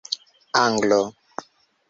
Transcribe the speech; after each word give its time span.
Anglo 0.61 1.13